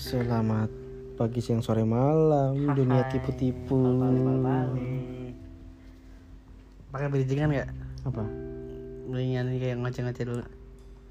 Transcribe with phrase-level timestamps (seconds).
[0.00, 0.72] Selamat
[1.20, 3.12] pagi, siang, sore, malam Dunia Hai.
[3.12, 5.36] tipu-tipu Balik-balik.
[6.88, 7.68] Pakai bridgingan nggak?
[8.08, 8.24] Apa?
[9.12, 10.40] Bridgingan kayak ngoceh-ngoceh dulu.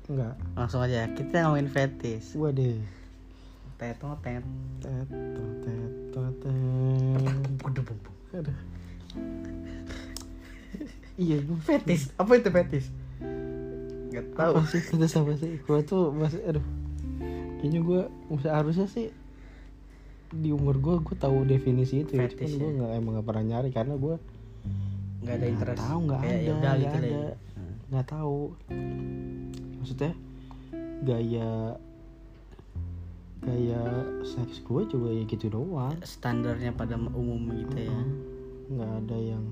[0.10, 1.06] Enggak Langsung aja.
[1.14, 2.34] Kita ngomongin fetis.
[2.34, 2.82] Waduh
[3.78, 4.42] Teto tet.
[4.82, 5.46] Teto,
[6.10, 6.50] teto.
[8.34, 8.58] Aduh.
[11.20, 12.10] Iya Fetis.
[12.18, 12.90] Apa itu fetis?
[14.10, 14.54] Gak tahu.
[14.58, 14.82] Apa sih?
[14.82, 15.62] Itu apa sih?
[15.62, 16.79] Gue tuh masih Aduh
[17.60, 18.02] Kayaknya gue
[18.48, 19.12] Harusnya sih
[20.30, 22.30] di umur gue gue tahu definisi itu ya.
[22.30, 22.76] Cuman Fetish, gue ya?
[22.78, 24.16] nggak emang gak pernah nyari karena gue
[25.20, 25.80] Nggak ada interest.
[25.84, 27.34] tahu nggak ada ya udah nggak gitu ada.
[27.90, 28.40] Nggak tahu.
[29.82, 30.12] Maksudnya
[31.00, 31.50] gaya
[33.40, 33.82] gaya
[34.22, 35.96] seks gue coba ya gitu doang.
[36.06, 38.00] Standarnya pada umum gitu ya.
[38.70, 39.44] nggak ada yang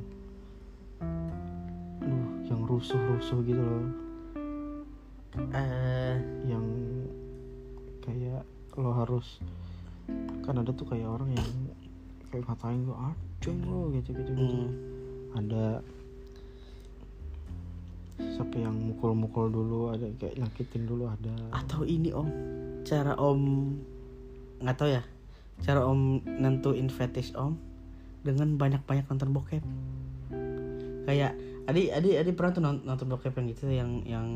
[1.97, 3.89] aduh yang rusuh rusuh gitu loh.
[5.53, 6.15] Eh,
[6.45, 6.65] yang
[8.07, 8.43] kayak
[8.79, 9.43] lo harus
[10.47, 11.49] kan ada tuh kayak orang yang
[12.31, 14.31] kayak ngatain gue aceng lo gitu gitu.
[14.31, 15.35] Gitu hmm.
[15.35, 15.65] ada
[18.17, 21.35] sampai yang mukul-mukul dulu ada kayak nyakitin dulu ada.
[21.51, 22.31] Atau ini om
[22.87, 23.75] cara om
[24.63, 25.03] nggak tahu ya
[25.61, 27.59] cara om nentuin fetish om
[28.23, 29.63] dengan banyak-banyak nonton bokep.
[31.05, 31.35] Kayak
[31.67, 34.27] adi adi adi pernah tuh non- nonton bokep yang gitu yang yang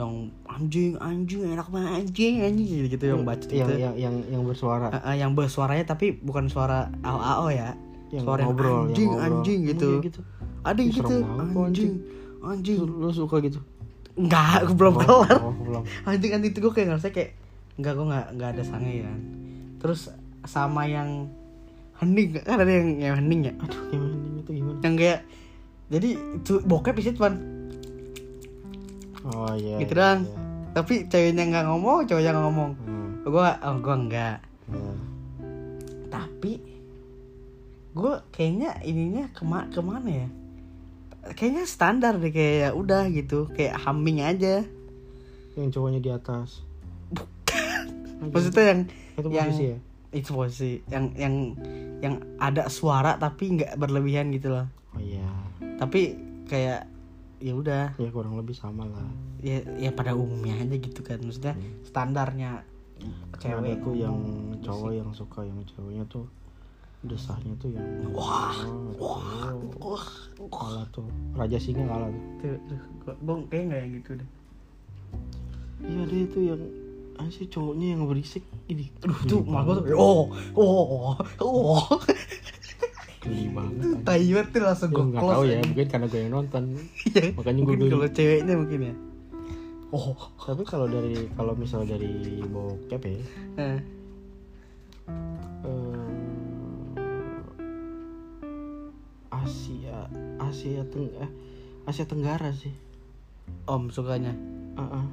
[0.00, 0.14] yang
[0.48, 4.42] anjing anjing enak banget anjing anjing gitu, gitu yang baca yang, gitu yang yang yang
[4.48, 4.88] bersuara.
[4.88, 7.76] Ah, ah, yang bersuaranya tapi bukan suara AO ya.
[8.08, 9.36] Yang suara yang ngobrol anjing yang ngobrol.
[9.36, 9.88] anjing gitu.
[9.92, 10.20] Kayak gitu.
[10.60, 11.14] Ada yang gitu.
[11.20, 11.92] kok, anjing.
[12.40, 13.60] Anjing Lu, lu suka gitu?
[14.16, 15.36] Enggak aku belum kelar.
[15.44, 15.82] oh, belum.
[16.08, 17.30] Anjing anjing itu gue kayak ngerasa kayak
[17.76, 19.20] enggak gue nggak nggak ada sange kan
[19.80, 20.12] terus
[20.44, 21.32] sama yang
[21.96, 23.52] hening kan ada yang yang hening ya?
[23.64, 24.78] Aduh gimana ini itu gimana?
[24.84, 25.20] Yang kayak
[25.90, 26.08] jadi
[26.40, 27.59] itu bokep sih cuman
[29.26, 30.20] oh iya Gitu iya, doang.
[30.24, 30.38] iya.
[30.70, 32.70] tapi ceweknya nggak ngomong cowoknya nggak ngomong.
[32.80, 34.38] Hmm, gue oh gue enggak
[34.70, 34.92] iya.
[36.08, 36.52] tapi
[37.90, 40.28] gue kayaknya ininya kema ke mana ya?
[41.34, 44.62] Kayaknya standar deh kayak ya udah gitu kayak humming aja.
[45.58, 46.62] Yang cowoknya di atas.
[48.20, 48.80] Maksudnya yang
[49.18, 49.76] itu yang ya?
[50.14, 50.80] Itu posisi.
[50.86, 51.34] Yang yang
[52.00, 54.66] yang ada suara tapi nggak berlebihan gitu loh.
[54.94, 55.26] Oh iya.
[55.76, 56.14] Tapi
[56.46, 56.86] kayak
[57.40, 57.96] ya udah.
[57.96, 59.08] Ya kurang lebih sama lah.
[59.40, 61.18] Ya ya pada umumnya aja gitu kan.
[61.24, 62.62] Maksudnya standarnya
[63.40, 63.80] Kan ada cewek.
[63.80, 64.18] Tuh yang
[64.60, 66.28] cowok yang suka yang ceweknya tuh
[67.00, 68.52] desahnya tuh yang Wah,
[69.00, 70.06] wah wah
[70.52, 71.08] kalah tuh.
[71.32, 72.12] Raja singa kalah
[72.44, 72.60] tuh.
[72.68, 74.28] Tuh, bong kayak nggak yang gitu deh?
[75.80, 76.62] Iya deh itu yang
[77.16, 78.44] ah sih cowoknya yang berisik.
[78.68, 78.92] Ini.
[79.00, 82.29] Aduh tuh malah tuh oh oh oh banget
[84.10, 85.62] tai banget tuh langsung ya gue close tahu ya aja.
[85.62, 86.62] mungkin karena gue yang nonton.
[87.10, 88.94] Iya, makanya gue kalau ceweknya mungkin ya.
[89.94, 90.18] Oh.
[90.42, 93.14] Tapi kalau dari kalau misal dari bokep ya.
[93.58, 93.78] Eh.
[95.66, 96.10] eh,
[99.30, 99.98] Asia
[100.42, 101.30] Asia Teng eh,
[101.86, 102.74] Asia Tenggara sih.
[103.70, 104.34] Om sukanya?
[104.74, 105.06] Uh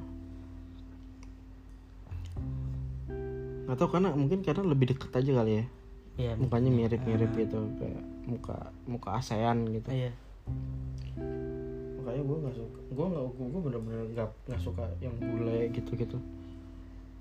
[3.68, 5.64] nggak tahu karena mungkin karena lebih deket aja kali ya.
[6.18, 9.88] Iya mukanya mirip-mirip gitu kayak muka muka ASEAN gitu.
[9.88, 10.12] Iya.
[11.98, 16.18] Makanya gue nggak suka gue nggak gue bener-bener nggak nggak suka yang bule gitu gitu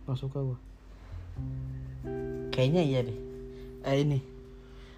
[0.03, 0.57] nggak suka gue
[2.49, 3.17] kayaknya iya deh.
[3.83, 4.19] Eh ini.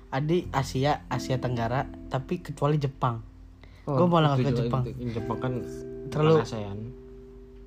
[0.09, 3.21] Adi Asia Asia Tenggara tapi kecuali Jepang.
[3.85, 4.83] Gua malah nggak suka Jepang.
[5.05, 5.53] Jepang kan
[6.09, 6.77] Terlalu- ASEAN.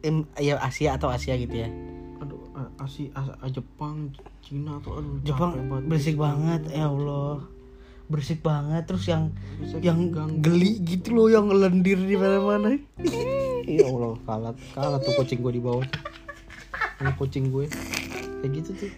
[0.03, 1.71] Em, ya Asia atau Asia gitu ya.
[2.19, 2.43] Aduh
[2.79, 4.11] Asia As- A- Jepang
[4.43, 5.55] Cina tuh aduh Jepang
[5.87, 7.47] berisik banget ya Allah
[8.13, 10.45] berisik banget terus yang Bisa yang ganggu.
[10.45, 12.77] geli gitu loh yang lendir di mana-mana.
[13.63, 15.87] Ya Allah kalah kalah tuh kucing gue di bawah.
[16.99, 17.71] Ini kucing gue.
[18.43, 18.91] Kayak gitu tuh.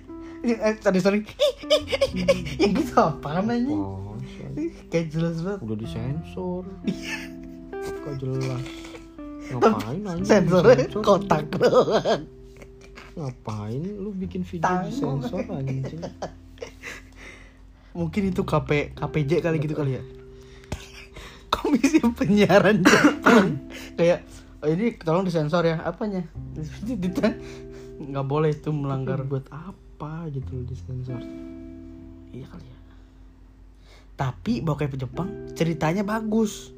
[0.43, 1.21] Eh, tadi sorry.
[2.61, 3.69] Yang gitu apa namanya?
[3.71, 4.17] Wah,
[4.89, 5.61] kayak jelas banget.
[5.61, 6.65] Udah disensor.
[8.05, 8.63] Kok jelas.
[9.53, 11.03] Ngapain sensornya disensor?
[11.05, 12.23] kotak doang.
[13.15, 15.21] Ngapain lu bikin video Tanggung.
[15.21, 16.01] disensor anjing
[17.95, 20.03] mungkin itu KP KPJ kali gitu kali ya.
[21.49, 23.63] Komisi Penyiaran Jepang?
[23.95, 24.27] Kayak
[24.59, 26.27] oh, ini tolong disensor ya apanya?
[28.05, 31.23] Nggak boleh itu melanggar buat apa gitu disensor.
[32.29, 32.79] Iya kali ya.
[34.15, 36.75] Tapi bokep Jepang ceritanya bagus.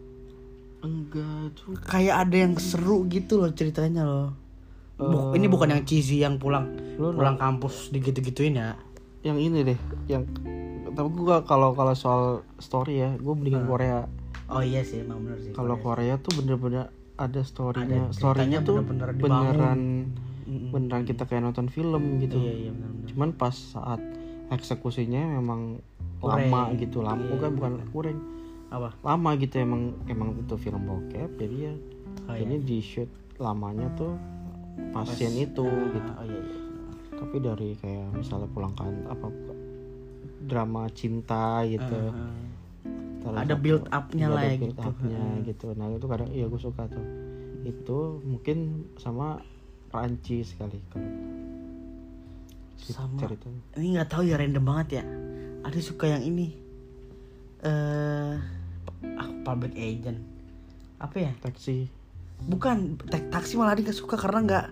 [0.80, 4.28] Enggak tuh kayak ada yang seru gitu loh ceritanya loh.
[4.96, 5.36] Bu- Eh.
[5.36, 8.80] ini bukan yang cheesy yang pulang pulang kampus digitu-gituin ya
[9.26, 10.22] yang ini deh yang
[10.94, 12.22] tapi gua kalau kalau soal
[12.56, 14.06] story ya gue mendingan Korea.
[14.46, 16.16] Oh iya sih emang bener sih kalau Korea.
[16.16, 16.88] Tuh bener-bener
[17.18, 18.08] ada storynya.
[18.08, 19.26] Ada storynya tuh bener-bener dibangun.
[19.26, 19.80] beneran
[20.46, 20.70] Mm-mm.
[20.70, 22.38] beneran kita kayak nonton film gitu.
[22.38, 23.98] iya iya benar-benar cuman pas saat
[24.48, 25.82] eksekusinya memang
[26.22, 27.18] lama gitu lama.
[27.18, 28.18] Iya, bukan bukan kurang.
[28.70, 28.94] Apa?
[29.02, 31.74] Lama gitu emang emang itu film bokep jadi ya
[32.26, 32.42] Oh, iya.
[32.42, 33.06] ini di shoot
[33.38, 34.16] lamanya tuh
[34.90, 36.10] pasien itu gitu.
[36.18, 36.65] oh iya, iya.
[37.16, 39.26] Tapi dari kayak misalnya pulang kan apa
[40.42, 41.98] drama cinta gitu.
[42.12, 42.32] Ah,
[43.18, 44.82] Terus Ada build up-nya iya, lah ya build gitu.
[44.84, 45.34] up-nya Ah.
[45.42, 45.66] gitu.
[45.74, 47.06] Nah itu kadang iya gue suka tuh.
[47.64, 48.58] Itu mungkin
[48.96, 49.42] sama
[49.88, 51.10] Prancis kali kalau
[52.76, 53.18] cerita- Sama.
[53.18, 55.04] ceritanya ini nggak tahu ya random banget ya.
[55.64, 56.54] Ada suka yang ini.
[57.60, 58.34] Eh
[59.16, 60.22] ah, public agent.
[60.96, 61.32] Apa ya?
[61.42, 61.90] Taksi
[62.36, 64.66] bukan taksi malah dia suka karena nggak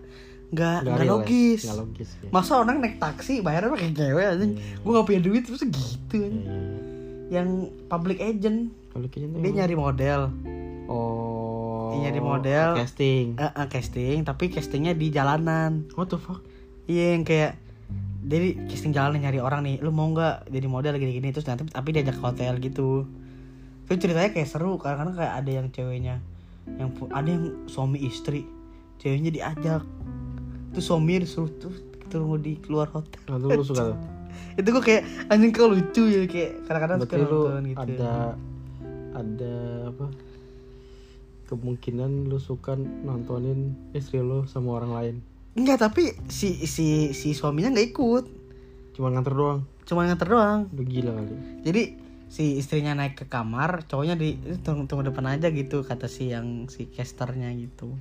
[0.54, 1.60] nggak nggak logis.
[1.68, 2.30] logis ya.
[2.30, 4.54] Masa orang naik taksi bayarnya pakai cewek aja Iya.
[4.78, 6.30] gue nggak punya duit terus gitu aja.
[6.30, 6.48] iya,
[7.34, 7.48] yang
[7.84, 8.70] public agent.
[8.88, 10.20] Kayaknya tuh dia nyari model.
[10.86, 12.68] Oh Dia nyari model.
[12.76, 13.26] casting.
[13.34, 15.90] Eh, eh, casting tapi castingnya di jalanan.
[15.92, 16.40] What the fuck?
[16.84, 17.58] Iya yang kayak
[18.22, 21.28] jadi casting jalanan nyari orang nih lu mau nggak jadi model gini-gini?
[21.28, 23.04] Terus nanti tapi diajak ke hotel gitu.
[23.84, 26.22] Itu ceritanya kayak seru karena kayak ada yang ceweknya
[26.64, 28.48] yang ada yang suami istri
[28.96, 29.84] ceweknya diajak
[30.74, 31.72] terus suami disuruh tuh
[32.10, 33.16] tunggu di keluar hotel.
[33.30, 33.98] Nah, tuh lu suka tuh?
[34.58, 38.12] Itu gue kayak anjing kau lucu ya kayak kadang-kadang suka nonton gitu ada
[39.14, 39.54] ada
[39.88, 40.06] apa?
[41.44, 45.14] Kemungkinan lu suka nontonin istri lu sama orang lain.
[45.54, 48.24] Enggak tapi si si si suaminya nggak ikut.
[48.96, 49.60] Cuma nganter doang?
[49.86, 50.60] Cuma nganter doang.
[50.72, 51.34] Udah gila kali.
[51.62, 51.82] Jadi
[52.26, 56.32] si istrinya naik ke kamar cowoknya di "Eh, tunggu, tunggu depan aja gitu kata si
[56.34, 57.94] yang si casternya gitu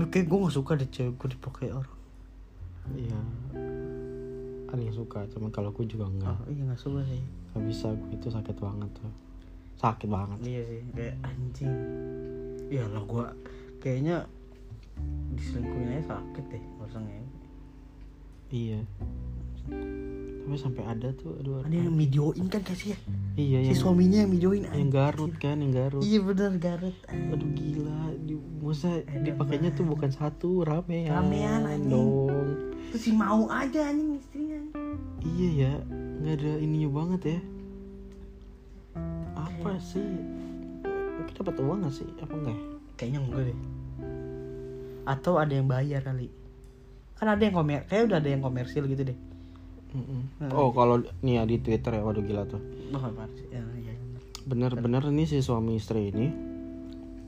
[0.00, 1.98] tapi kayak gue nggak suka deh cewek gue dipakai orang.
[2.96, 3.20] Iya.
[4.72, 7.20] Ada yang suka cuma kalau aku juga enggak oh iya nggak suka sih.
[7.52, 9.12] Nggak bisa gue itu sakit banget tuh.
[9.76, 10.38] Sakit banget.
[10.40, 11.74] Iya sih kayak anjing.
[12.72, 13.24] Ya lah gue
[13.84, 14.24] kayaknya
[15.36, 17.24] diselingkuhin aja sakit deh rasanya
[18.50, 18.80] iya
[20.40, 22.98] tapi sampai ada tuh aduh ada yang videoin kan kasih ya?
[23.38, 24.90] Iya si yang suaminya yang videoin yang anjing.
[24.90, 26.02] Garut kan yang Garut.
[26.02, 28.02] Iya bener Garut aduh gila.
[28.24, 31.92] Di masa Edan dipakainya tuh bukan satu ramean Ramean, anjing.
[31.92, 32.50] dong.
[32.90, 34.60] Terus si mau aja anjing istrinya.
[35.22, 35.72] Iya ya
[36.18, 37.40] nggak ada ininya banget ya.
[39.38, 40.02] Apa sih?
[41.20, 42.08] Mungkin dapat uang gak sih?
[42.18, 42.64] Apa enggak ya?
[42.98, 43.58] kayaknya enggak deh.
[45.06, 46.32] Atau ada yang bayar kali.
[47.14, 49.29] Kan ada yang komer kayak udah ada yang komersil gitu deh
[49.90, 50.50] Nah.
[50.54, 52.62] oh kalau nih ya di Twitter ya waduh gila tuh
[53.50, 53.94] ya, ya,
[54.46, 54.70] bener.
[54.78, 56.30] bener-bener nih si suami istri ini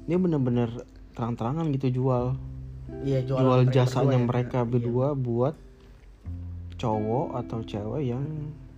[0.07, 0.71] dia bener-bener
[1.13, 2.39] terang-terangan gitu jual
[3.03, 4.29] iya jual, mereka jasanya berdua ya.
[4.31, 4.69] mereka Iya.
[4.71, 5.55] berdua buat
[6.79, 8.25] cowok atau cewek yang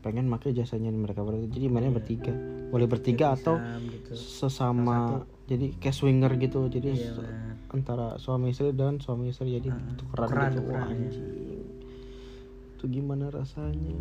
[0.04, 1.98] pengen pakai jasanya mereka berdua jadi mainnya Iya.
[2.00, 2.34] bertiga
[2.68, 4.12] boleh bertiga atau Sam, gitu.
[4.16, 4.98] sesama
[5.44, 7.12] jadi kayak swinger gitu jadi Iya,
[7.70, 11.06] antara suami istri dan suami istri jadi Ah, tukeran tukeran, gitu tukeran, Wah, iya.
[11.08, 11.43] anjing
[12.84, 13.96] itu gimana rasanya?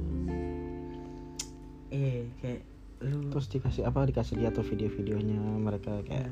[1.87, 2.61] Iya kayak
[3.07, 4.03] lu terus dikasih apa?
[4.03, 6.27] Dikasih lihat tuh video-videonya mereka kayak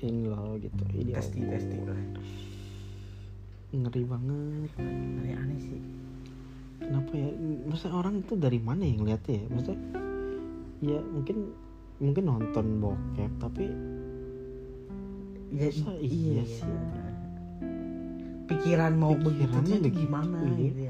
[0.00, 1.84] ini loh gitu ini testing testing
[3.76, 4.72] ngeri banget.
[4.80, 5.80] Aneh-aneh sih.
[6.80, 7.28] Kenapa ya?
[7.68, 9.46] Maksudnya orang itu dari mana yang lihatnya ya?
[9.52, 9.80] Maksudnya
[10.80, 11.36] ya mungkin
[12.00, 13.68] mungkin nonton bokep tapi
[15.52, 16.64] ya, Masa iya, iya sih?
[16.64, 16.76] sih?
[18.44, 19.56] pikiran mau begitu
[19.88, 20.56] gimana iya.
[20.60, 20.80] gitu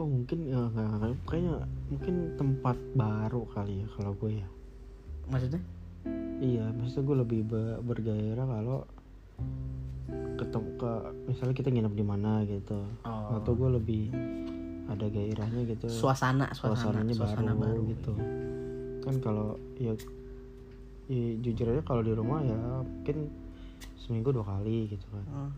[0.00, 0.64] oh mungkin ya
[1.28, 4.48] kayaknya mungkin tempat baru kali ya kalau gue ya.
[5.28, 5.60] Maksudnya?
[6.40, 8.88] Iya maksudnya gue lebih be- bergairah kalau
[10.40, 10.92] ketemu ke
[11.28, 12.80] misalnya kita nginep di mana gitu.
[13.04, 13.36] Oh.
[13.36, 14.04] atau gue lebih
[14.88, 15.86] ada gairahnya gitu.
[15.92, 18.12] Suasana suasana suasananya suasana baru, gitu.
[19.04, 19.92] Kan kalau ya,
[21.12, 23.28] ya jujur aja kalau di rumah ya mungkin
[24.00, 25.24] seminggu dua kali gitu kan.
[25.28, 25.52] Oh.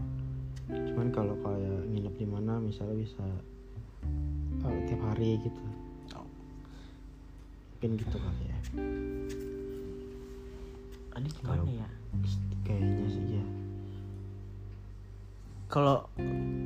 [0.72, 3.26] cuman kalau kayak nginep di mana misalnya bisa
[4.66, 5.62] eh, tiap hari gitu.
[6.14, 6.26] Oh.
[7.82, 8.58] mungkin gitu kali ya.
[11.12, 11.88] Adi gimana ya?
[12.62, 13.44] kayaknya sih ya.
[15.72, 16.06] Kalau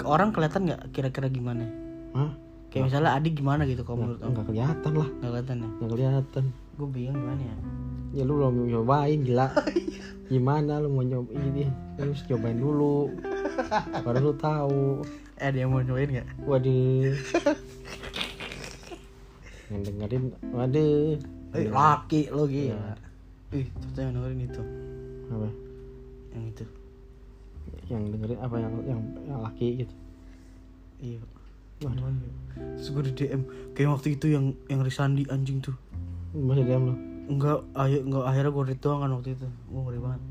[0.03, 1.65] orang kelihatan nggak kira-kira gimana?
[2.13, 2.33] Hah?
[2.77, 5.09] kayak misalnya Adi gimana gitu kalau menurut nggak kelihatan lah.
[5.09, 5.69] Nggak kelihatan ya?
[5.73, 6.45] Nggak kelihatan.
[6.77, 7.57] Gue bingung gimana ya?
[8.13, 9.49] Ya lu belum nyobain gila.
[10.33, 11.65] Gimana lu mau nyobain ini
[11.97, 13.09] lu harus cobain dulu.
[14.05, 15.01] Baru lu tahu.
[15.41, 16.29] Eh ada yang mau nyobain nggak?
[16.45, 17.17] Waduh
[19.73, 21.19] yang dengerin waduh.
[21.57, 22.95] Eh, laki lo gila Iya.
[23.57, 24.63] ih ternyata yang dengerin itu.
[25.33, 25.49] Apa?
[26.35, 26.65] Yang itu.
[27.89, 28.57] Yang dengerin apa?
[28.61, 29.95] Yang yang, yang laki gitu?
[31.01, 31.21] Iya.
[31.87, 32.13] Waduh.
[32.77, 33.43] Terus gue di DM
[33.77, 35.77] kayak waktu itu yang yang Risandi anjing tuh.
[36.37, 36.95] Masih diam lu
[37.27, 39.47] enggak ayo enggak akhirnya gue doang kan waktu itu.
[39.73, 40.23] Gue ngeri banget.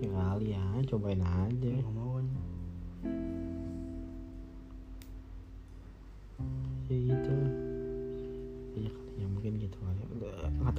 [0.00, 1.68] Ya kali ya cobain aja.
[1.68, 2.26] Nggak mau kan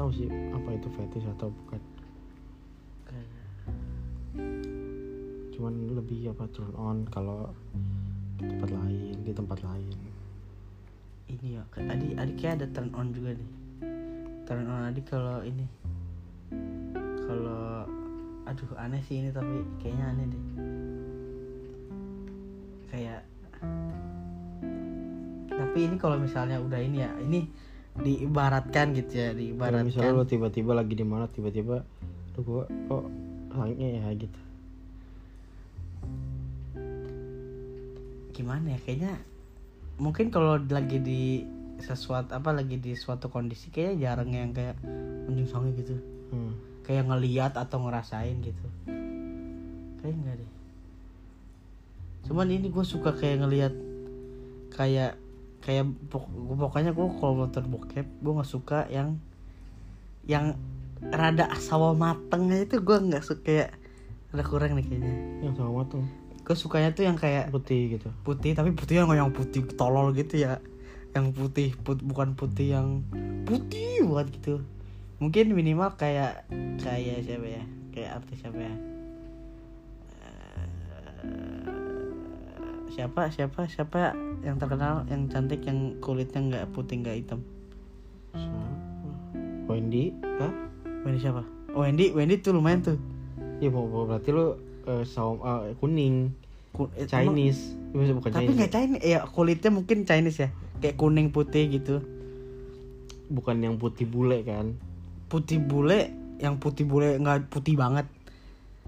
[0.01, 1.81] tahu sih apa itu fetish atau bukan.
[5.53, 7.53] Cuman lebih apa turn on kalau
[8.41, 9.93] di tempat lain di tempat lain.
[11.29, 13.50] Ini ya kayak adik adik kayak ada turn on juga nih.
[14.50, 15.70] Turn on adik kalau ini.
[17.29, 17.86] Kalau
[18.50, 20.43] aduh aneh sih ini tapi kayaknya aneh deh.
[22.89, 23.22] Kayak
[25.53, 27.46] tapi ini kalau misalnya udah ini ya ini
[28.00, 31.83] diibaratkan gitu ya Kayak misalnya lo diibaratkan tiba-tiba lagi di mana tiba-tiba
[32.36, 33.05] lo gua kok
[33.51, 34.41] langitnya ya gitu.
[38.31, 39.13] Gimana ya kayaknya
[40.00, 41.43] mungkin kalau lagi di
[41.83, 44.79] sesuatu apa lagi di suatu kondisi kayaknya jarang yang kayak
[45.27, 45.95] anjing sange gitu.
[46.31, 46.55] Hmm.
[46.88, 48.65] kayak ngeliat atau ngerasain gitu.
[50.00, 50.51] Kayak enggak deh.
[52.25, 53.74] Cuman ini gue suka kayak ngeliat
[54.74, 55.19] kayak
[55.71, 59.15] kayak pok- gua- pokoknya gue kalau nonton bokep gue nggak suka yang
[60.27, 60.59] yang
[60.99, 63.69] rada sawo matengnya itu gue nggak suka kayak
[64.35, 65.15] ada kurang nih kayaknya.
[65.47, 66.03] Yang sama mateng?
[66.43, 68.11] Gue sukanya tuh yang kayak putih gitu.
[68.27, 70.59] putih tapi putih yang yang putih tolol gitu ya.
[71.15, 73.07] Yang putih put, bukan putih yang
[73.47, 74.59] putih buat gitu.
[75.23, 76.47] Mungkin minimal kayak
[76.83, 77.63] kayak siapa ya?
[77.95, 78.75] Kayak artis siapa ya?
[81.23, 81.50] Eh,
[82.91, 87.39] siapa siapa siapa yang terkenal yang cantik yang kulitnya nggak putih nggak hitam?
[88.36, 88.62] Siapa?
[89.71, 90.51] Wendy kah
[91.07, 91.41] Wendy siapa?
[91.71, 92.98] Oh Wendy Wendy tuh lumayan tuh.
[93.63, 96.36] Ya berarti lo eh, saum eh, kuning
[96.75, 100.50] Ku- eh, emang- Chinese Maksudnya bukan tapi nggak Chinese ya kulitnya mungkin Chinese ya
[100.83, 102.03] kayak kuning putih gitu.
[103.31, 104.75] Bukan yang putih bule kan?
[105.31, 106.12] Putih bule
[106.43, 108.03] yang putih bule nggak putih banget.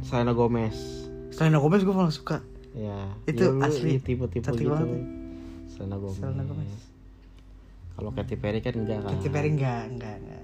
[0.03, 0.75] Selena Gomez.
[1.31, 4.01] Selena Gomez gue malah suka ya Itu ya asli.
[4.01, 4.73] tipe-tipe Cantik gitu.
[4.73, 5.01] banget ya.
[5.69, 6.73] Selena Gomez, Selena Gomez.
[7.93, 9.13] kalau Katy Perry kan enggak kan?
[9.13, 10.43] Katy Perry enggak enggak enggak.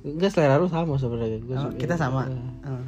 [0.00, 1.38] Enggak selera lu sama sebenarnya.
[1.44, 2.26] Oh, kita sama.
[2.64, 2.84] Oh.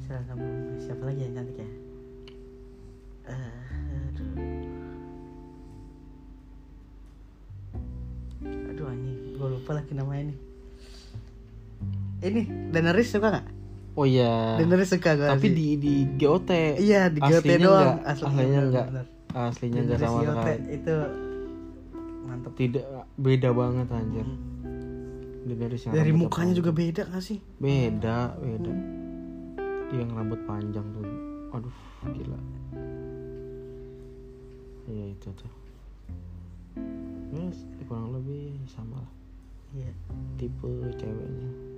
[0.00, 0.80] Selena Gomez.
[0.82, 1.68] Siapa lagi yang cantik ya?
[3.24, 3.52] Eh,
[4.04, 4.32] aduh.
[8.44, 9.16] Aduh anjing.
[9.34, 10.38] Gue lupa lagi namanya nih.
[12.24, 13.46] Ini Daenerys suka nggak
[13.94, 14.58] oh iya.
[14.58, 16.50] Daenerys suka gue tapi di di GOT
[16.82, 17.86] iya di GOT aslinya doang.
[17.98, 19.06] enggak, aslinya enggak bener.
[19.34, 20.62] aslinya enggak sama GOT sekali.
[20.74, 20.94] itu
[22.26, 22.52] mantep.
[22.58, 22.86] Tidak
[23.18, 24.26] beda banget anjir.
[25.44, 26.56] Yang dari rambutnya mukanya panjang.
[26.56, 27.38] juga beda gak sih?
[27.60, 28.72] Beda beda.
[29.92, 31.04] Dia yang rambut panjang tuh.
[31.54, 31.76] Aduh
[32.10, 32.40] gila.
[34.88, 35.52] Ya itu tuh.
[37.30, 39.12] Yes kurang lebih sama lah.
[39.76, 39.92] Iya.
[40.40, 41.73] Tipe ceweknya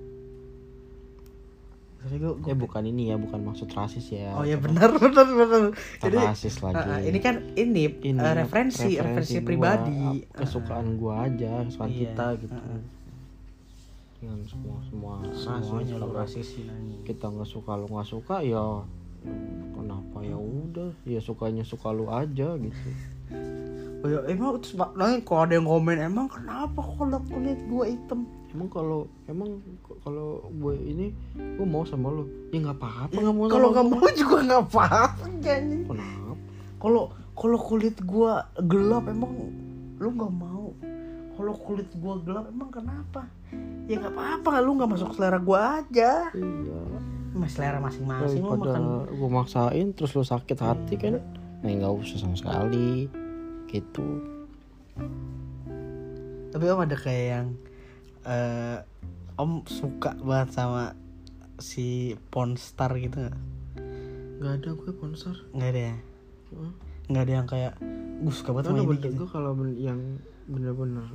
[2.06, 4.30] tapi gue ya bukan ini ya bukan maksud rasis ya.
[4.38, 5.75] Oh ya benar benar benar.
[5.98, 6.78] Jadi rasis lagi.
[6.78, 10.22] uh, uh, ini kan ini, Ini uh, referensi referensi, gua, pribadi.
[10.30, 12.54] kesukaan gua aja kesukaan Iya, kita gitu.
[12.54, 12.80] uh-uh.
[14.16, 16.56] dengan semua semua semuanya lo rasis
[17.02, 18.86] kita nggak suka lu nggak suka ya
[19.75, 20.16] kenapa?
[20.22, 22.88] Ya udah ya sukanya suka lu aja gitu.
[24.00, 24.78] Oh ya emang terus
[25.26, 28.22] kalau ada yang komen emang kenapa kalau kulit gua hitam?
[28.56, 29.60] Emang kalau emang
[30.00, 34.08] kalau gue ini gue mau sama lu ya nggak apa-apa nggak mau Kalau nggak mau
[34.16, 35.92] juga nggak apa-apa kenapa
[36.80, 37.02] Kalau
[37.36, 39.52] kalau kulit gua gelap emang
[40.00, 40.72] lu nggak mau.
[41.36, 43.28] Kalau kulit gua gelap emang kenapa?
[43.84, 46.32] Ya nggak apa-apa lu nggak masuk selera gua aja.
[46.32, 46.80] iya
[47.36, 49.12] Mas selera masing-masing daripada makan.
[49.12, 51.20] gue maksain terus lu sakit hati kan
[51.60, 53.12] nah nggak usah sama sekali
[53.68, 54.25] gitu
[56.48, 57.46] Tapi om ada kayak yang
[58.26, 58.78] eh,
[59.37, 60.92] om suka banget sama
[61.56, 61.87] si
[62.28, 63.38] pornstar gitu nggak?
[64.37, 65.95] nggak ada gue sponsor Nggak ada ya?
[67.06, 67.73] Nggak ada yang kayak
[68.18, 69.09] gue suka banget sama ini gitu.
[69.14, 70.00] gue kalau ben- yang
[70.45, 71.06] bener-bener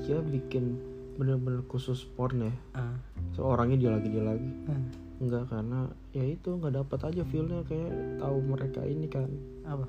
[0.00, 0.78] dia bikin
[1.12, 2.96] bener-bener khusus porn ya Ah,
[3.32, 4.80] seorangnya dia lagi dia lagi ah.
[5.18, 9.28] enggak karena ya itu nggak dapat aja feelnya kayak tahu mereka ini kan
[9.62, 9.84] apa?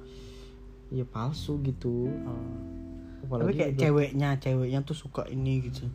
[0.90, 2.52] ya palsu gitu Oh.
[3.24, 5.88] Apalagi Tapi kayak udah- ceweknya, ceweknya tuh suka ini gitu.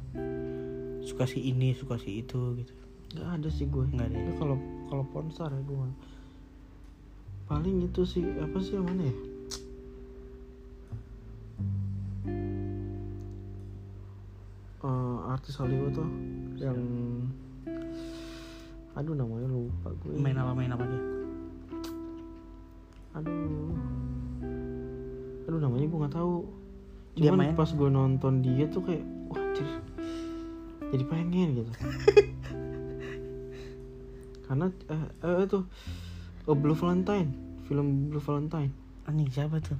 [1.02, 2.72] Suka si ini, suka si itu gitu.
[3.10, 4.32] nggak ada sih gue Nggak ada ya?
[4.34, 5.88] Kalau kalau ponsar ya gue
[7.46, 9.16] paling itu sih apa sih yang mana ya
[14.78, 16.06] Eh, artis Hollywood tuh
[16.54, 16.78] yang
[18.94, 21.02] aduh namanya lupa gue Main apa main apa dia?
[23.14, 23.74] aduh
[25.46, 26.34] aduh namanya gue nggak tahu
[27.14, 27.56] Dia cuman main?
[27.56, 29.68] pas gue nonton dia tuh kayak wah anjir.
[30.88, 31.72] Jadi pengen gitu.
[34.48, 35.60] Karena eh, eh itu
[36.48, 37.30] oh, Blue Valentine.
[37.68, 38.72] Film Blue Valentine.
[39.04, 39.76] Anjing siapa tuh?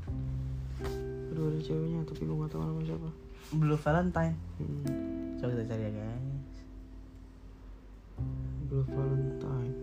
[1.33, 3.09] Aduh ada ceweknya tapi gue gak tahu nama siapa.
[3.57, 4.37] Blue Valentine.
[4.61, 6.57] Hmm, coba kita cari ya guys.
[8.69, 9.75] Blue Valentine.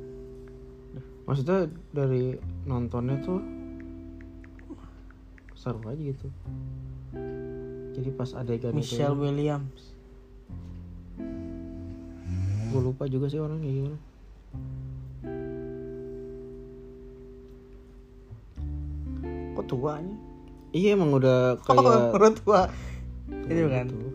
[1.25, 2.37] Maksudnya dari
[2.69, 3.41] nontonnya tuh
[5.57, 6.29] seru aja gitu
[7.95, 9.81] jadi pas adegan Michelle itu Williams.
[12.75, 13.99] Gue lupa juga sih orangnya gimana.
[19.55, 20.17] Kok tua nih
[20.75, 22.67] iya emang udah kayak oh, tua.
[23.31, 24.09] Ini bukan gitu.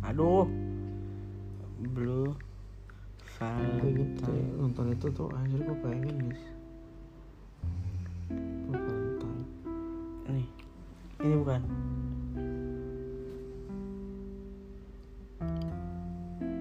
[0.00, 0.48] aduh.
[1.90, 2.32] Blue
[3.40, 4.52] gue gitu Valentine.
[4.60, 6.42] nonton itu tuh anjir gue pengen guys
[11.20, 11.60] ini bukan.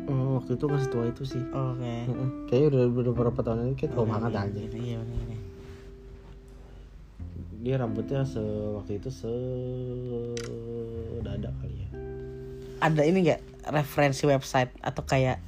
[0.09, 1.43] Oh, waktu itu nggak setua itu sih.
[1.53, 1.93] Oke.
[2.09, 2.29] Heeh.
[2.49, 5.39] kayaknya udah, udah beberapa tahun ini kayak tua banget iya, aja iya bener bener.
[7.59, 8.39] dia rambutnya se
[8.79, 9.33] waktu itu se
[11.21, 11.89] dada kali ya.
[12.79, 13.41] Ada ini nggak
[13.75, 15.43] referensi website atau kayak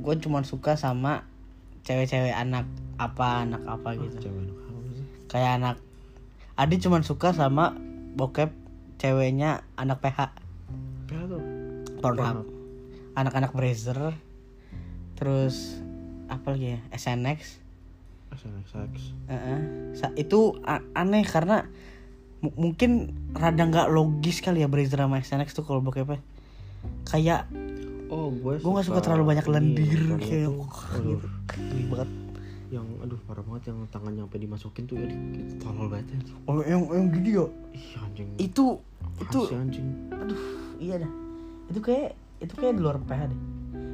[0.00, 1.26] gue cuman suka sama
[1.82, 4.30] cewek-cewek anak apa anak apa gitu?
[4.30, 5.06] cewek anak apa sih?
[5.26, 5.76] Kayak anak
[6.56, 7.76] Adi cuman suka sama
[8.16, 8.48] bokep
[8.96, 10.32] ceweknya anak PH
[11.12, 11.42] ya tuh?
[12.00, 12.48] Pornhub.
[13.12, 14.16] Anak-anak Brazer.
[15.16, 15.80] Terus
[16.26, 16.80] apa lagi ya?
[16.92, 17.60] SNX
[18.34, 18.92] SNXX
[19.30, 19.58] Heeh.
[19.96, 20.56] Sa- itu
[20.92, 21.68] aneh karena
[22.40, 26.20] mu- mungkin rada nggak logis kali ya Brazer sama SNX tuh kalau bokepnya.
[27.04, 27.48] Kayak
[28.08, 31.28] oh gue gue nggak suka terlalu banyak lendir kayak aduh, gitu.
[31.52, 32.10] Geli banget
[32.68, 36.18] yang aduh parah banget yang tangannya sampai dimasukin tuh ya di- itu tolol banget ya.
[36.44, 37.46] Oh yang yang gini ya?
[37.70, 38.28] Ih anjing.
[38.36, 38.66] Itu
[39.16, 39.86] itu anjing?
[40.10, 40.40] Aduh
[40.76, 41.10] iya dah.
[41.66, 43.40] Itu kayak itu kayak di luar PH deh.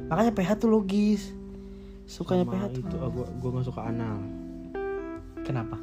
[0.09, 1.21] Makanya PH tuh logis.
[2.03, 4.17] Sukanya Sama PH tuh itu gue gue nggak suka anal.
[5.43, 5.77] Kenapa?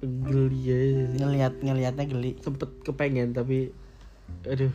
[0.00, 0.78] Geli ya
[1.18, 2.32] ngelihat ngelihatnya geli.
[2.40, 3.70] Sempet kepengen tapi
[4.42, 4.72] aduh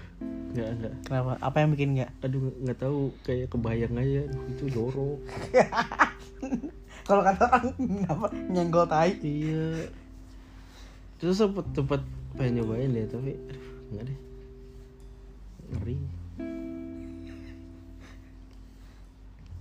[0.52, 0.94] nggak nggak.
[1.04, 1.32] Kenapa?
[1.40, 2.12] Apa yang bikin nggak?
[2.22, 5.20] Aduh nggak- tahu kayak kebayang aja itu jorok
[7.06, 7.76] kalau kata orang
[8.14, 9.18] apa nyenggol tai.
[9.22, 9.90] Iya.
[11.22, 12.02] Terus sempet sempet
[12.38, 14.20] pengen nyobain deh tapi aduh nggak deh.
[15.72, 15.98] Ngeri.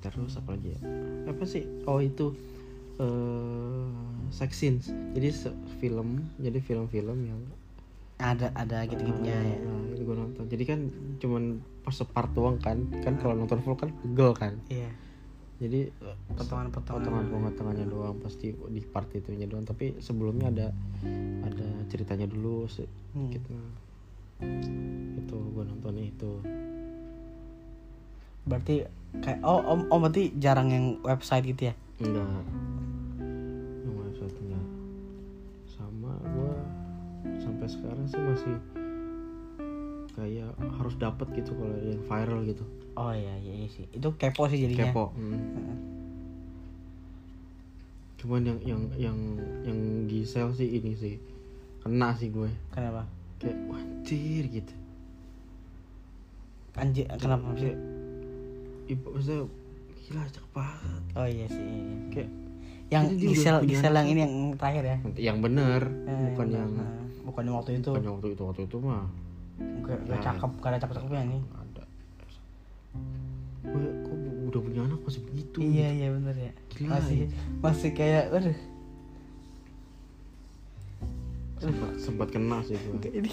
[0.00, 0.80] Terus apa lagi ya?
[1.28, 1.64] Apa sih?
[1.84, 2.32] Oh itu
[3.00, 3.88] eh
[4.32, 4.86] sex scenes.
[5.16, 5.28] Jadi
[5.80, 7.40] film jadi film-film yang
[8.20, 9.58] ada ada gitu gitunya ya.
[9.96, 10.44] itu gue nonton.
[10.48, 10.80] Jadi kan
[11.20, 12.80] cuman pas part doang kan.
[13.04, 14.56] Kan kalau nonton full kan pegel kan.
[14.68, 15.09] Iya
[15.60, 15.92] jadi
[16.32, 19.68] potongan potongan potongan potongannya doang pasti di part itunya doang.
[19.68, 20.72] Tapi sebelumnya ada
[21.44, 22.72] ada ceritanya dulu Hmm.
[23.28, 23.76] sedikit nah.
[25.20, 26.32] itu gue nonton itu.
[28.48, 28.88] Berarti
[29.20, 31.74] kayak oh om om berarti jarang yang website gitu ya?
[32.00, 32.24] Enggak.
[33.84, 34.66] Yang website enggak.
[35.68, 36.52] Sama gue
[37.36, 38.56] sampai sekarang sih masih
[40.12, 42.64] kayak harus dapat gitu kalau yang viral gitu.
[42.94, 43.86] Oh iya iya, iya sih.
[43.90, 44.90] Itu kepo sih jadinya.
[44.90, 45.04] Kepo.
[45.14, 45.32] Hmm.
[45.34, 45.78] Heeh.
[48.20, 49.18] cuman yang yang yang
[49.64, 51.16] yang Gisel sih ini sih
[51.80, 52.52] kena sih gue.
[52.68, 53.08] Kenapa?
[53.40, 54.74] Kayak wajir gitu.
[56.76, 57.48] Anjir kenapa?
[57.48, 57.80] Maksudnya kayak
[58.92, 59.40] ibu maksudnya
[60.04, 61.02] gila cakep banget.
[61.16, 61.96] Oh iya sih iya, iya.
[62.12, 62.30] kayak
[62.90, 64.96] yang Gisel Gisel yang ini yang terakhir ya?
[65.32, 66.60] Yang bener Eh, bukan benar.
[66.60, 66.90] yang Nah,
[67.24, 67.88] bukan yang waktu itu.
[67.88, 69.04] Bukan yang waktu itu waktu itu mah
[69.84, 70.24] gak, gak Nah.
[70.24, 71.84] cakep gak ada cakep cakepnya nih ada
[73.60, 74.16] gue kok
[74.50, 76.52] udah punya anak masih begitu iya iya bener ya.
[76.74, 77.26] Gila, masih ya.
[77.60, 78.58] masih kayak aduh.
[81.60, 83.30] Sempat sempat kena sih gue ini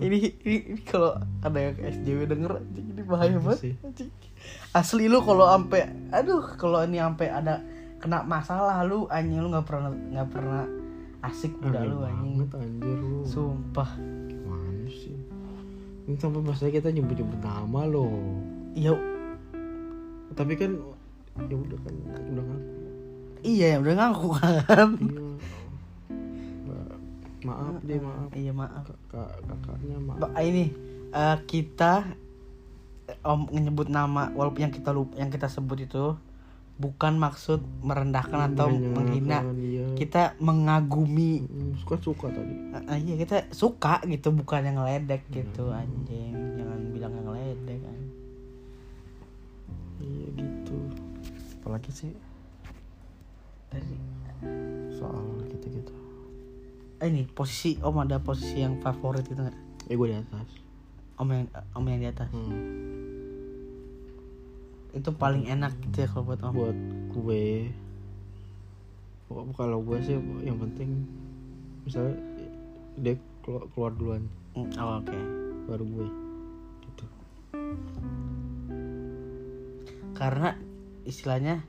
[0.00, 4.10] ini ini, ini kalau ada yang SJW denger anjing ini bahaya banget anjing.
[4.72, 7.60] asli lu kalau ampe aduh kalau ini ampe ada
[8.00, 10.64] kena masalah lu anjing lu nggak pernah nggak pernah
[11.26, 12.34] asik udah lu anjing.
[12.38, 13.20] banget anjir lu.
[13.26, 13.90] Sumpah
[16.06, 18.14] ini sampai masalah kita nyebut nyebut nama loh.
[18.78, 18.94] Ya
[20.36, 20.78] tapi kan
[21.36, 21.94] ya udah kan
[22.32, 22.66] udah ngaku
[23.44, 25.26] iya ya udah ngaku kan iya
[27.46, 27.78] maaf.
[27.86, 28.30] Deh maaf.
[28.34, 28.84] Iya maaf.
[29.06, 30.18] Kakak kakaknya maaf.
[30.18, 30.74] Ba- ini
[31.14, 32.02] eh, kita
[33.06, 36.18] eh, om nyebut nama walaupun yang kita lupa yang kita sebut itu
[36.76, 39.40] bukan maksud merendahkan atau menghina.
[39.56, 39.88] iya.
[39.96, 41.48] kita mengagumi.
[41.48, 42.52] Mm, suka suka tadi.
[42.52, 46.36] Eh, eh, iya kita suka gitu bukan yang ngeledek gitu anjing.
[46.60, 48.14] Jangan bilang yang ngeledek anjing.
[50.04, 50.76] iya gitu.
[51.64, 52.12] Apalagi sih?
[53.72, 53.96] Tadi,
[54.92, 55.92] soal gitu gitu.
[57.00, 59.56] Eh, ini posisi om ada posisi yang favorit gitu nggak?
[59.88, 60.48] Eh gue di atas.
[61.16, 62.28] Om yang om yang di atas.
[62.36, 63.05] Hmm.
[64.96, 66.52] Itu paling enak gitu ya kalau buat om.
[66.52, 66.78] Buat
[67.12, 67.46] gue
[69.26, 71.02] Pokok- kalau gue sih yang penting
[71.82, 72.14] misalnya
[72.96, 74.22] dia keluar, keluar duluan.
[74.54, 75.18] Mm, oh, oke.
[75.66, 76.08] Baru gue.
[76.80, 77.04] Gitu.
[80.14, 80.54] Karena
[81.02, 81.60] istilahnya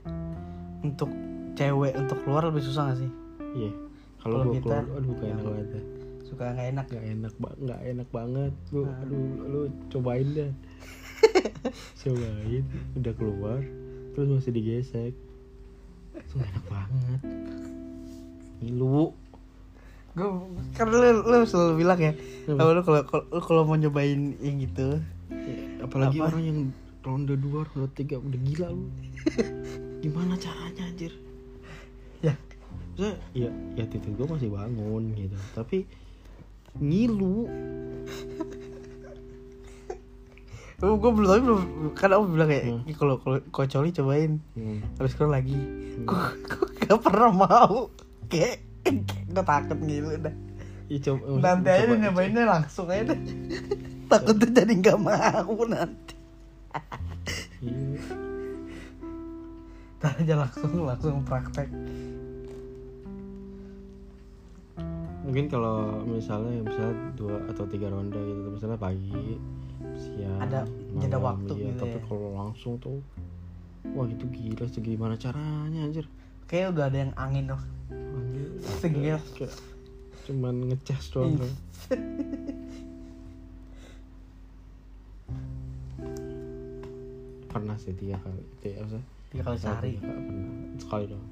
[0.82, 1.10] untuk
[1.54, 3.12] cewek untuk keluar lebih susah gak sih?
[3.58, 3.72] Iya.
[4.18, 5.48] Kalau Kalau gue kita- keluar aduh kayak enak Ya.
[5.50, 5.86] banget dah.
[6.28, 8.54] suka nggak enak nggak enak nggak enak banget.
[8.70, 9.00] Lu Ah.
[9.00, 10.52] aduh lu cobain deh
[11.98, 12.64] cobain
[12.96, 13.62] udah keluar
[14.14, 15.14] terus masih digesek.
[16.18, 17.22] Itu enak banget.
[18.62, 19.14] Ngilu.
[20.18, 20.30] Gue
[20.74, 22.14] kan lu, lu selalu bilang ya
[22.50, 24.98] kalau lu kalau kalau- lu kalau mau nyobain yang gitu
[25.78, 26.34] apalagi Apa?
[26.34, 26.60] orang yang
[27.06, 28.90] ronde dua ronde tiga udah gila lu.
[30.04, 31.14] Gimana caranya anjir?
[32.26, 32.34] Ya.
[32.98, 35.38] Maksudnya, ya ya titik gue masih bangun gitu.
[35.54, 35.86] Tapi
[36.82, 37.46] ngilu
[40.78, 41.62] gue belum tapi belum
[41.92, 42.86] kan om bilang kayak Hmm.
[42.86, 44.32] "Ih, kalau kalau kalau coli cobain.
[44.54, 44.80] Hmm.
[44.94, 45.58] habis keluar lagi
[45.98, 47.90] gue gue gak pernah mau.
[48.28, 48.62] Kayak
[49.26, 50.36] gue takut gitu udah
[50.88, 53.20] Ya, coba, nanti aja coba- nyobainnya langsung aja deh
[54.08, 56.16] takut tuh jadi nggak mau nanti.
[59.98, 61.68] Ntar aja langsung langsung praktek.
[65.26, 69.36] Mungkin kalau misalnya misalnya dua atau tiga ronde gitu misalnya pagi
[69.98, 70.60] siang Ada
[70.98, 71.66] jeda malam, waktu iya.
[71.72, 72.04] gitu tapi ya.
[72.10, 73.00] kalau langsung tuh
[73.94, 76.06] wah itu gila sih gimana caranya anjir
[76.46, 77.62] kayak udah ada yang angin loh
[78.84, 79.22] kayak
[80.28, 81.40] cuman ngecas doang Iya.
[81.40, 81.52] kan.
[87.48, 89.00] pernah sih tiga kali tiga apa
[89.32, 91.28] tiga kali sehari Tiga kali, pernah sekali doang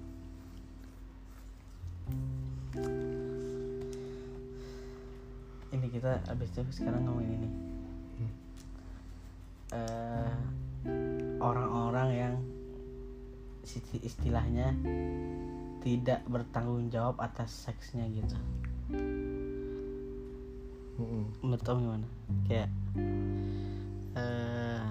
[5.76, 7.50] ini kita abis itu sekarang ngomongin ini.
[9.74, 10.36] Eh,
[11.42, 12.36] orang-orang yang
[13.66, 14.74] isti- istilahnya
[15.82, 18.38] tidak bertanggung jawab atas seksnya gitu.
[21.42, 22.08] Menurut om gimana?
[22.50, 22.70] Kayak
[24.16, 24.86] eh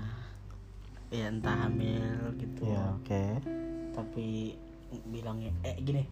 [1.15, 2.67] ya entah hamil gitu.
[2.67, 3.25] Ya oke.
[3.95, 4.59] Tapi
[5.11, 6.07] bilangnya eh gini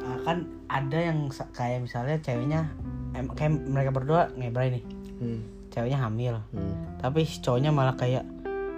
[0.00, 2.64] ah, kan ada yang kayak misalnya ceweknya
[3.12, 4.84] em, kayak mereka berdua ngebray nih.
[5.20, 5.40] Hmm.
[5.74, 6.38] Ceweknya hamil.
[6.54, 6.94] Hmm.
[7.02, 8.22] tapi si cowoknya malah kayak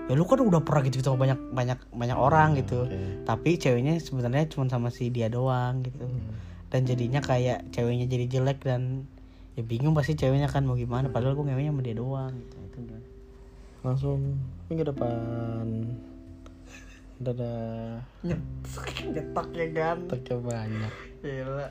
[0.06, 2.88] ya lu kan udah pernah gitu sama banyak banyak banyak orang gitu.
[2.88, 3.28] Oke.
[3.28, 6.08] tapi ceweknya sebenarnya cuma sama si dia doang gitu.
[6.08, 6.32] Hmm.
[6.72, 9.04] dan jadinya kayak ceweknya jadi jelek dan
[9.54, 11.12] ya bingung pasti ceweknya kan mau gimana.
[11.12, 12.56] Padahal gue ngewenya sama dia doang gitu.
[12.56, 13.06] Itu gimana
[13.86, 14.34] langsung
[14.66, 15.66] minggu depan.
[17.22, 18.02] Dadah.
[18.26, 20.92] Nyetak nyetaknya kan Taknya banyak.
[21.22, 21.66] Gila.